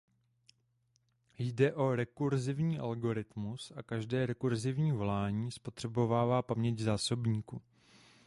Jde 1.39 1.73
o 1.73 1.95
rekurzivní 1.95 2.79
algoritmus 2.79 3.71
a 3.75 3.83
každé 3.83 4.25
rekurzivní 4.25 4.91
volání 4.91 5.51
spotřebovává 5.51 6.41
paměť 6.41 6.79
zásobníku. 6.79 7.61